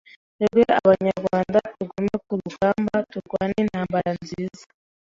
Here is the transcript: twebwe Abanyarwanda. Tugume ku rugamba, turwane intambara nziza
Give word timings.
twebwe 0.35 0.63
Abanyarwanda. 0.81 1.59
Tugume 1.75 2.15
ku 2.25 2.33
rugamba, 2.41 2.95
turwane 3.11 3.55
intambara 3.63 4.09
nziza 4.19 4.63